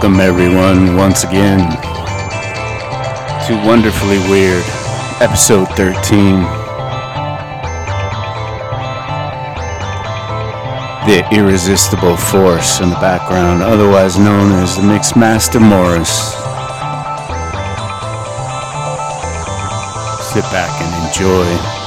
Welcome, 0.00 0.20
everyone, 0.20 0.94
once 0.94 1.24
again 1.24 1.58
to 3.48 3.66
Wonderfully 3.66 4.18
Weird, 4.30 4.62
episode 5.20 5.66
13. 5.70 6.42
The 11.04 11.26
irresistible 11.32 12.16
force 12.16 12.78
in 12.78 12.90
the 12.90 12.98
background, 13.00 13.60
otherwise 13.60 14.20
known 14.20 14.52
as 14.52 14.76
the 14.76 14.82
Mixmaster 14.82 15.60
Morris. 15.60 16.32
Sit 20.32 20.44
back 20.52 20.80
and 20.80 21.08
enjoy. 21.08 21.77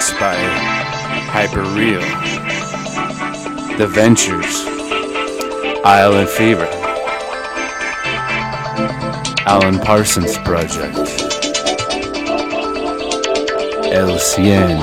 By 0.00 0.34
Hyperreal, 1.28 2.00
The 3.76 3.86
Ventures, 3.86 4.64
Island 5.84 6.30
Fever, 6.30 6.66
Alan 9.46 9.78
Parsons 9.78 10.38
Project, 10.38 10.96
Elsiene, 13.92 14.80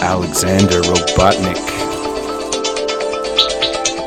Alexander 0.00 0.80
Robotnik, 0.80 1.58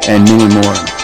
and 0.09 0.23
many 0.23 0.51
more. 0.55 1.00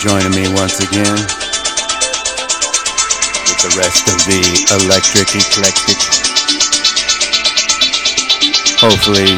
Joining 0.00 0.30
me 0.30 0.46
once 0.54 0.78
again 0.78 1.18
with 3.46 3.58
the 3.62 3.74
rest 3.76 4.06
of 4.06 4.14
the 4.26 4.38
electric 4.84 5.34
eclectic. 5.34 5.98
Hopefully, 8.78 9.34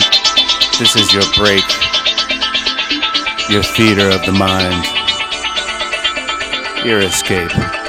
this 0.78 0.96
is 0.96 1.12
your 1.14 1.24
break, 1.34 1.64
your 3.48 3.62
theater 3.62 4.10
of 4.10 4.22
the 4.26 4.32
mind, 4.32 4.84
your 6.84 7.00
escape. 7.00 7.79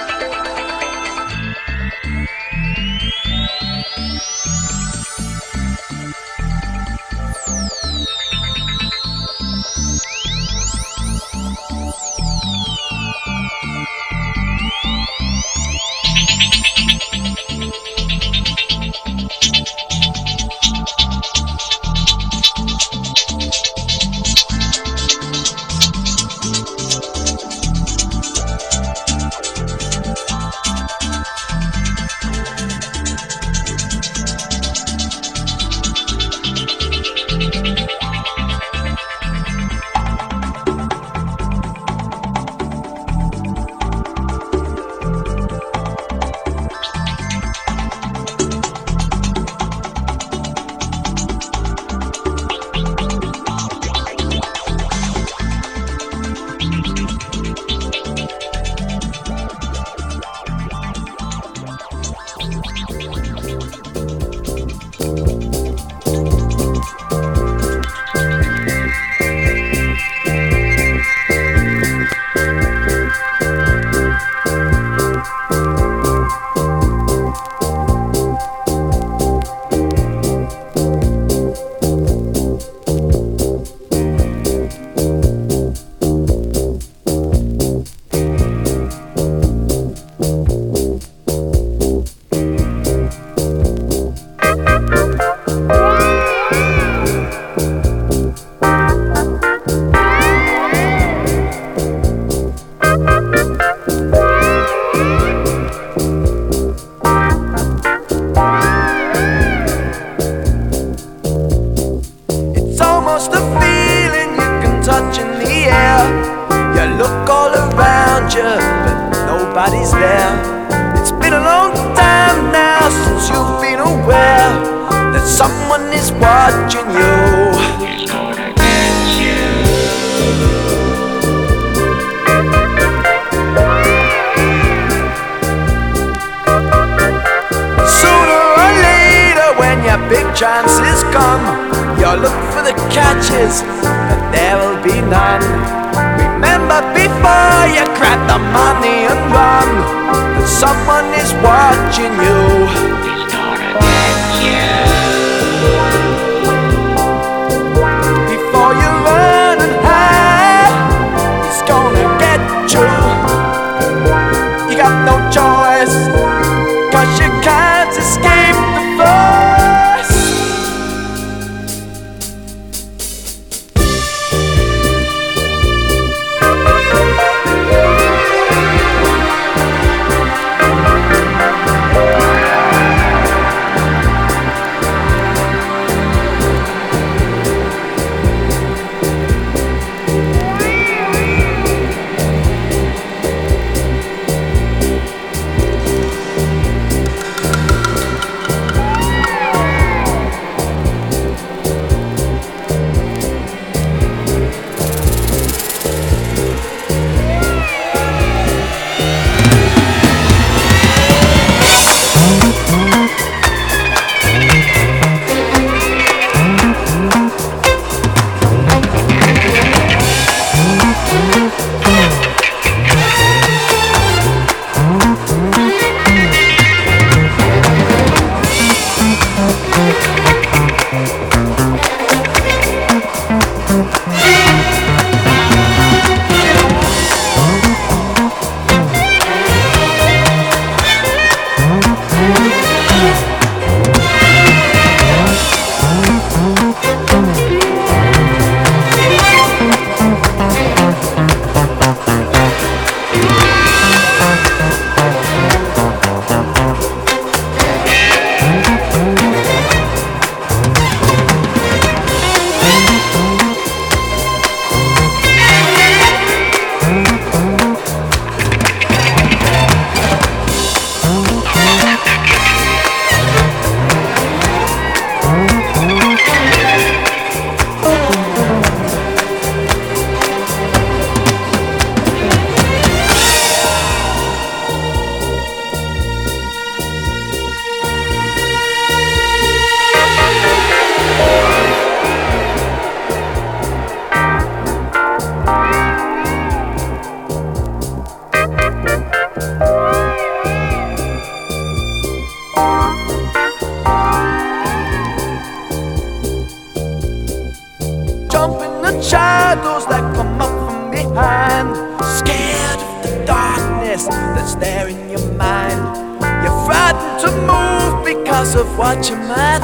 What 318.78 319.10
you 319.10 319.16
might. 319.16 319.62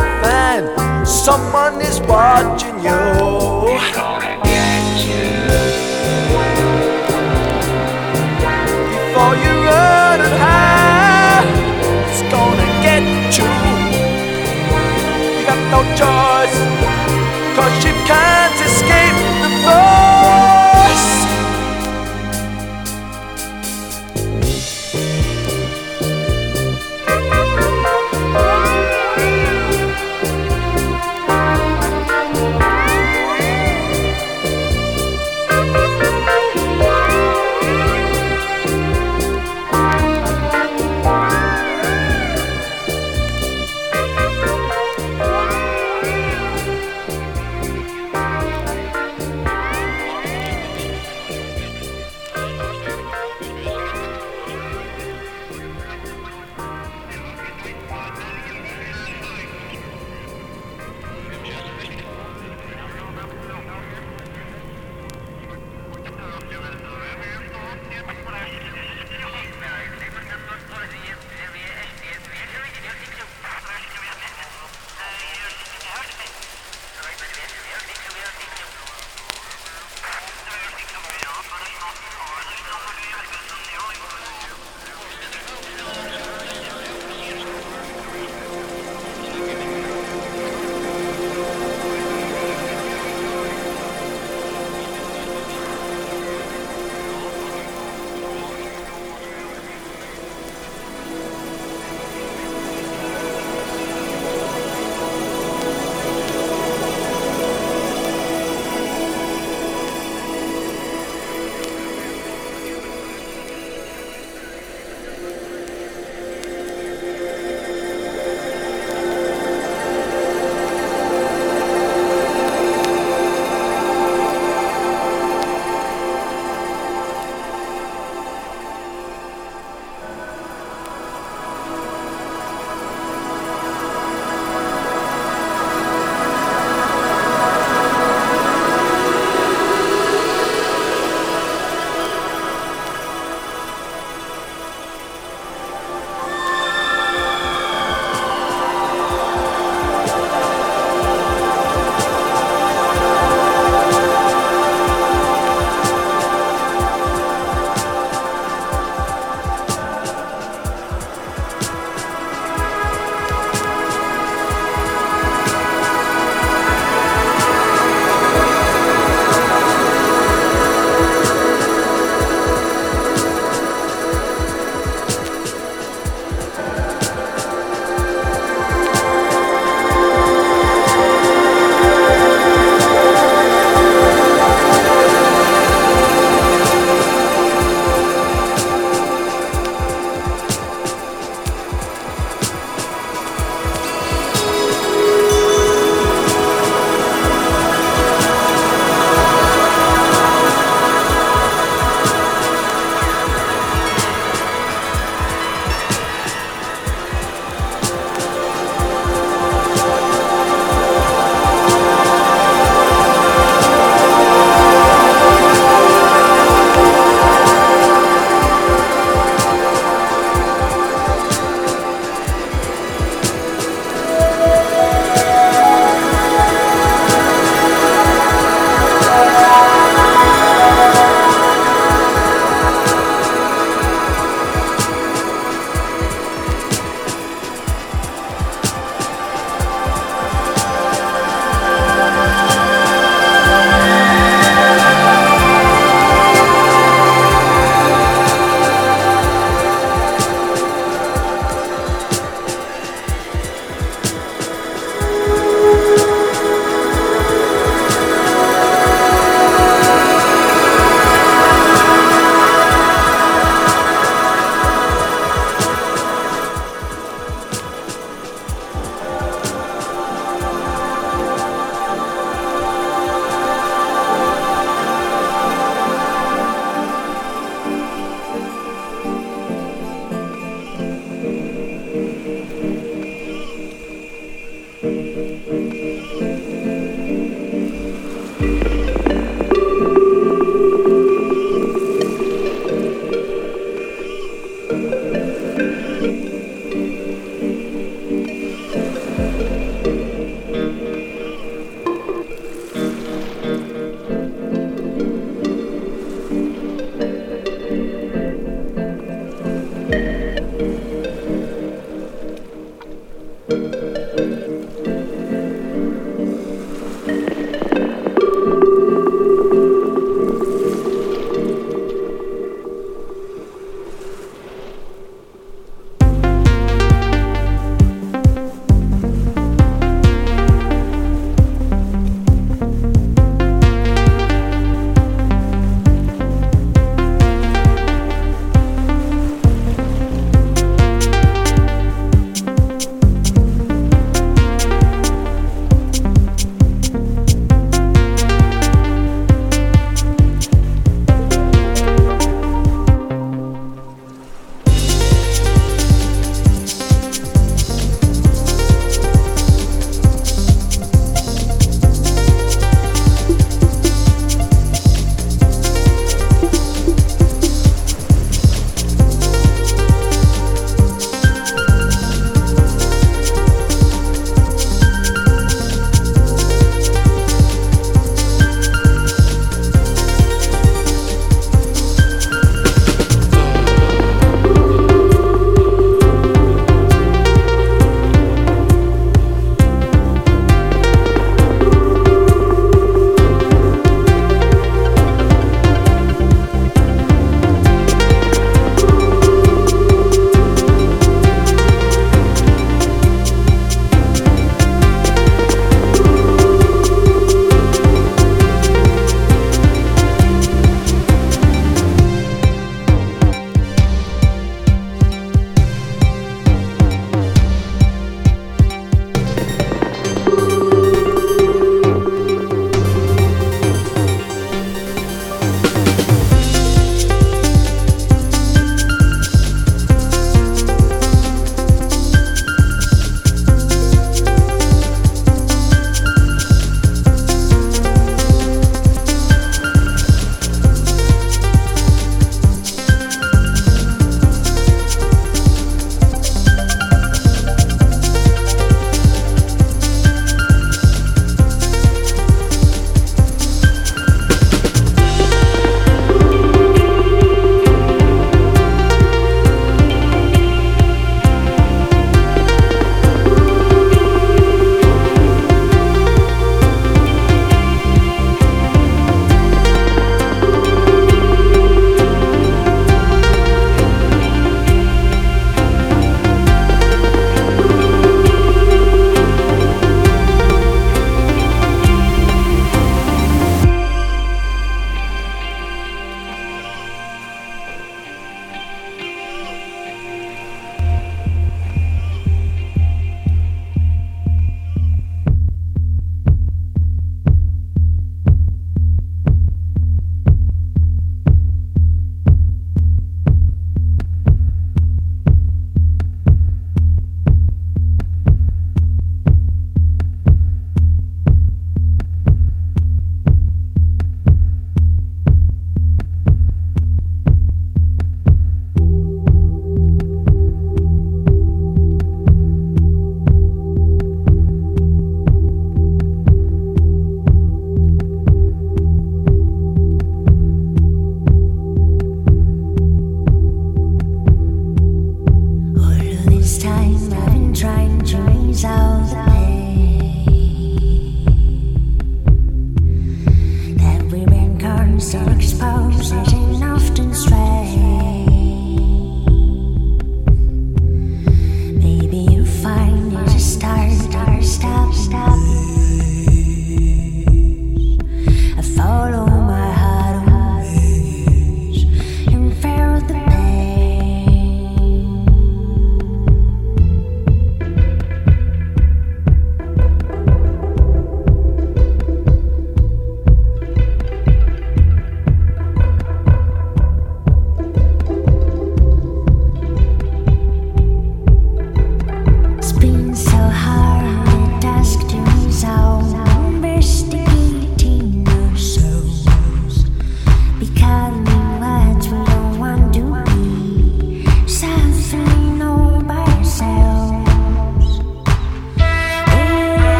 Someone 1.05 1.81
is 1.81 1.99
watching 2.01 2.75
you. 2.79 3.01
Before 8.93 9.35
you 9.43 9.53
run 9.67 10.17
and 10.21 10.35
hide, 10.43 11.47
it's 12.09 12.21
gonna 12.33 12.69
get 12.83 13.03
you. 13.37 13.51
You 15.35 15.45
got 15.45 15.61
no 15.71 15.81
choice, 16.01 16.57
cause 17.55 17.75
you 17.85 17.93
can't 18.05 18.57
escape 18.65 18.96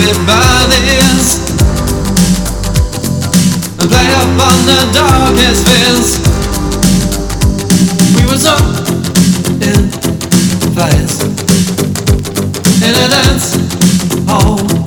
affected 0.00 0.26
by 0.26 0.66
this 0.68 1.38
And 3.78 3.90
play 3.90 4.08
upon 4.08 4.56
the 4.66 4.80
darkest 4.94 5.66
fins 5.68 6.18
We 8.16 8.22
were 8.26 8.38
so 8.38 8.56
in 9.66 9.90
place 10.74 11.20
In 12.82 12.94
a 12.94 13.08
dance 13.08 13.56
hall. 14.28 14.79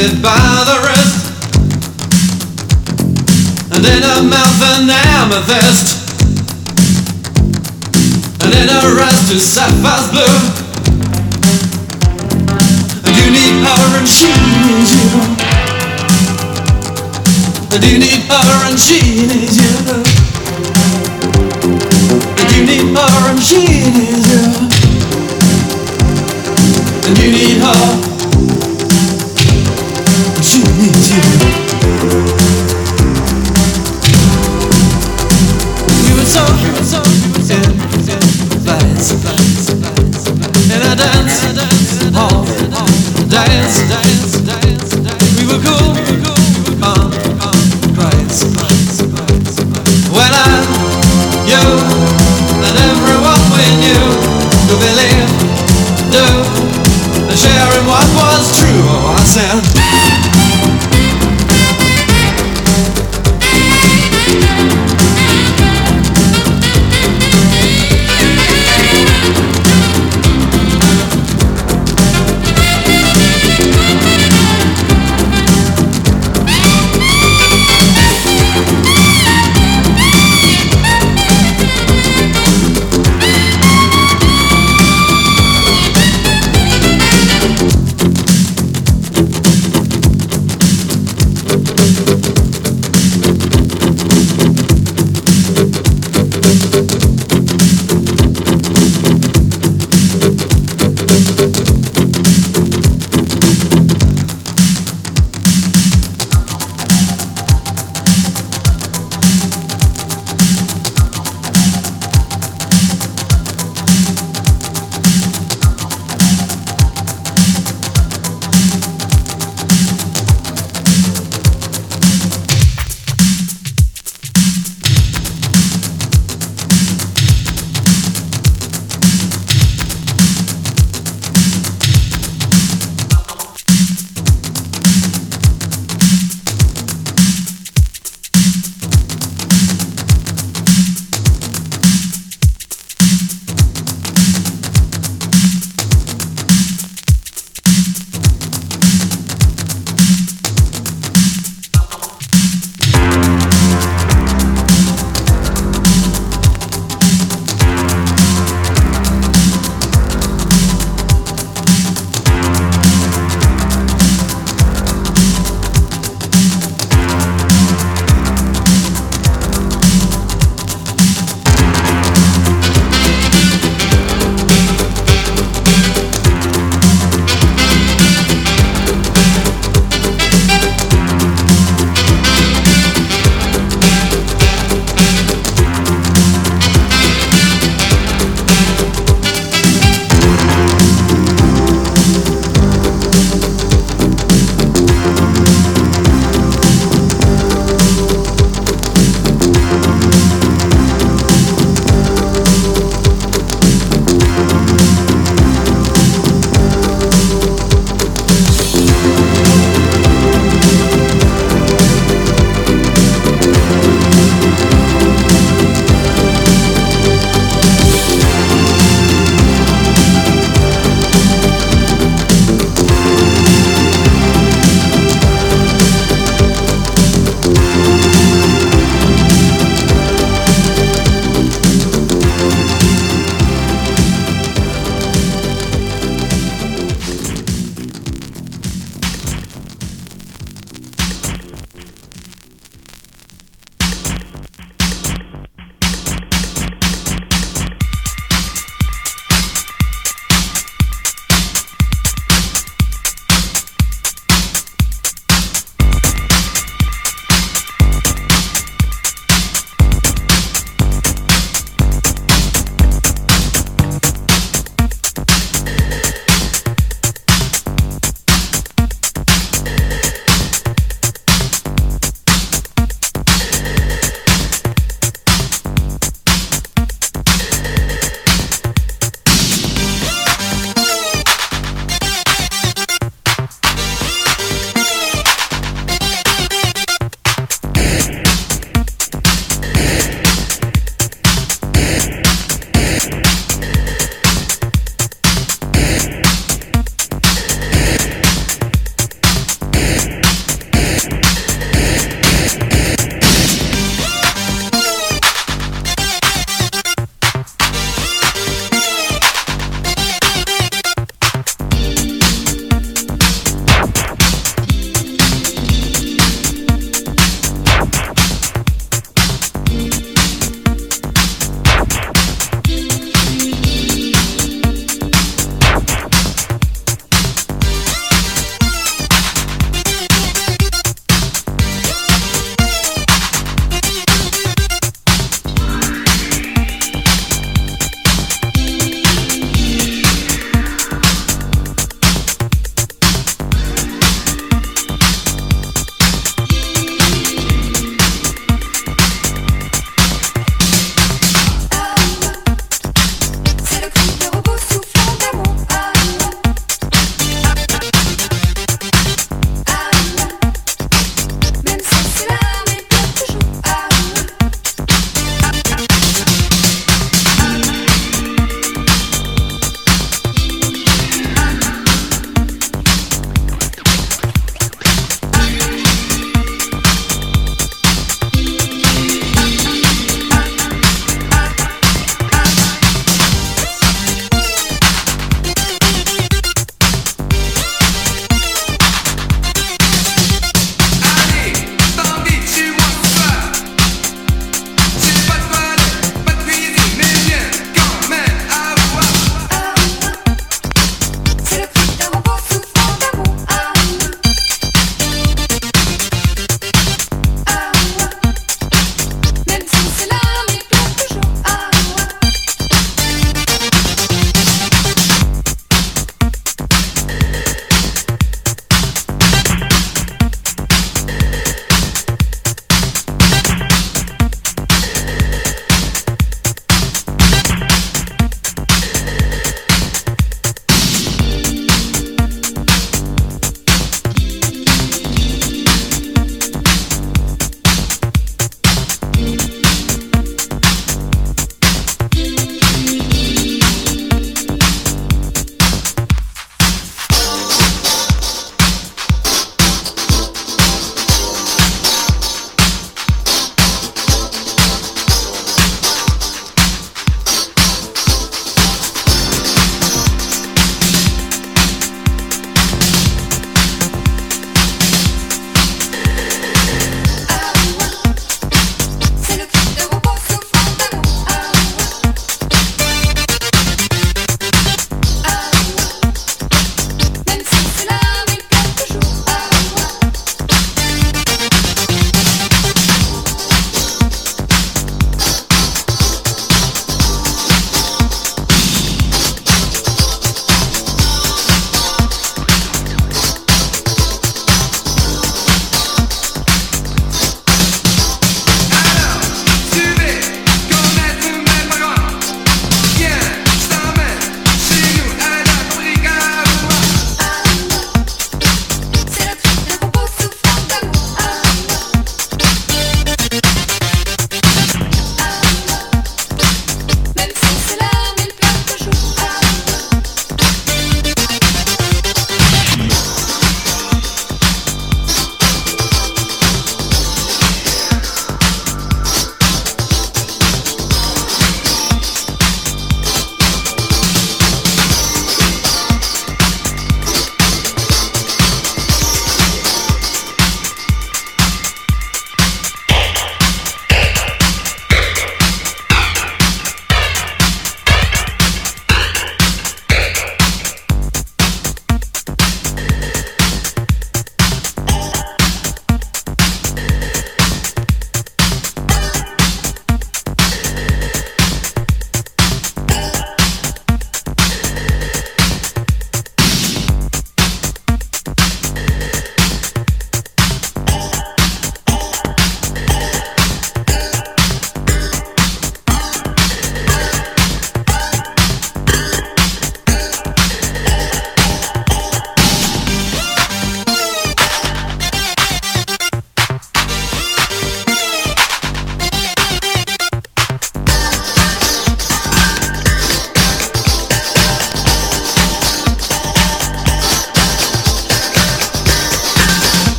it 0.00 0.22
by 0.22 0.38
the 0.62 0.78
wrist. 0.86 1.26
And 3.74 3.84
in 3.84 4.02
her 4.02 4.22
mouth 4.22 4.62
an 4.62 4.90
amethyst. 4.90 5.86
And 8.44 8.54
in 8.54 8.68
her 8.68 9.02
eyes 9.02 9.28
two 9.28 9.38
sapphires 9.38 10.10
blue. 10.14 10.38
And 13.04 13.14
you 13.18 13.30
need 13.34 13.58
her 13.66 13.98
and 13.98 14.08
she 14.08 14.30
needs 14.30 14.92
you 14.94 15.08
And 17.74 17.82
you 17.84 17.98
need 17.98 18.22
her 18.30 18.68
and 18.68 18.78
she 18.78 19.00
needs 19.26 19.56
you 19.58 19.72
And 22.38 22.48
you 22.54 22.62
need 22.70 22.94
her 22.94 23.30
and 23.30 23.40
she 23.42 23.62
needs 23.66 24.26
you 24.30 24.42
And 27.06 27.18
you 27.18 27.28
need 27.32 27.58
her 27.58 28.07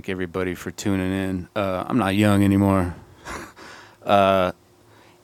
thank 0.00 0.08
everybody 0.08 0.54
for 0.54 0.70
tuning 0.70 1.12
in. 1.12 1.46
Uh, 1.54 1.84
I'm 1.86 1.98
not 1.98 2.14
young 2.14 2.42
anymore. 2.42 2.94
uh, 4.02 4.50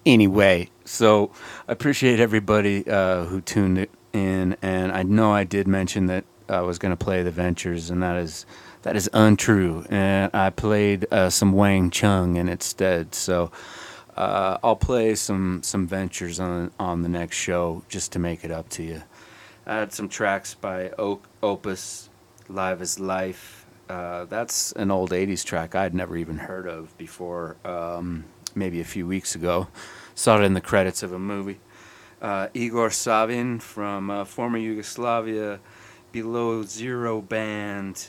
anyway, 0.05 0.69
so 0.85 1.33
I 1.67 1.73
appreciate 1.73 2.21
everybody 2.21 2.87
uh, 2.87 3.25
who 3.25 3.41
tuned 3.41 3.87
in, 4.13 4.55
and 4.61 4.93
I 4.93 5.03
know 5.03 5.33
I 5.33 5.45
did 5.45 5.67
mention 5.67 6.09
that 6.09 6.25
I 6.51 6.61
was 6.61 6.79
going 6.79 6.95
to 6.95 7.03
play 7.03 7.23
the 7.23 7.31
Ventures, 7.31 7.89
and 7.89 8.03
that 8.03 8.17
is 8.17 8.45
that 8.83 8.97
is 8.97 9.09
untrue. 9.15 9.87
And 9.89 10.31
I 10.35 10.51
played 10.51 11.07
uh, 11.11 11.31
some 11.31 11.53
Wang 11.53 11.91
Chung 11.91 12.37
in 12.37 12.47
instead. 12.47 13.15
So 13.15 13.51
uh, 14.15 14.59
I'll 14.63 14.77
play 14.77 15.15
some 15.15 15.63
some 15.63 15.87
Ventures 15.87 16.39
on 16.39 16.71
on 16.79 17.01
the 17.01 17.09
next 17.09 17.39
show 17.39 17.83
just 17.89 18.13
to 18.13 18.19
make 18.19 18.45
it 18.45 18.51
up 18.51 18.69
to 18.71 18.83
you. 18.83 19.03
I 19.67 19.77
had 19.77 19.95
some 19.95 20.11
tracks 20.11 20.53
by 20.53 20.91
Oak, 20.99 21.27
Opus, 21.43 22.11
Live 22.51 22.83
is 22.83 23.01
Life, 23.01 23.56
uh, 23.89 24.25
that's 24.25 24.73
an 24.73 24.91
old 24.91 25.11
80s 25.11 25.45
track 25.45 25.75
I'd 25.75 25.95
never 25.95 26.17
even 26.17 26.39
heard 26.39 26.67
of 26.67 26.97
before, 26.99 27.57
um, 27.65 28.25
maybe 28.55 28.81
a 28.81 28.85
few 28.85 29.07
weeks 29.07 29.35
ago. 29.35 29.69
Saw 30.15 30.41
it 30.41 30.45
in 30.45 30.55
the 30.55 30.61
credits 30.61 31.03
of 31.03 31.13
a 31.13 31.19
movie. 31.19 31.59
Uh, 32.21 32.49
Igor 32.55 32.91
Savin 32.91 33.59
from 33.61 34.11
uh, 34.11 34.25
former 34.25 34.59
Yugoslavia, 34.59 35.61
Below 36.13 36.63
Zero 36.63 37.21
Band, 37.21 38.07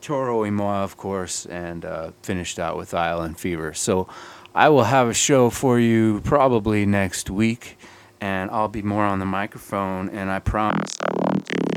Toro 0.00 0.40
y 0.42 0.50
Moi, 0.50 0.82
of 0.82 0.96
course, 0.96 1.46
and 1.46 1.84
uh, 1.84 2.12
finished 2.22 2.58
out 2.58 2.76
with 2.76 2.94
Isle 2.94 3.28
& 3.34 3.34
Fever. 3.34 3.74
So 3.74 4.08
I 4.54 4.68
will 4.68 4.84
have 4.84 5.08
a 5.08 5.14
show 5.14 5.50
for 5.50 5.78
you 5.78 6.20
probably 6.22 6.86
next 6.86 7.30
week, 7.30 7.78
and 8.20 8.50
I'll 8.50 8.68
be 8.68 8.82
more 8.82 9.04
on 9.04 9.18
the 9.18 9.26
microphone, 9.26 10.08
and 10.08 10.30
I 10.30 10.38
promise 10.38 10.96
I 11.02 11.12
won't 11.12 11.75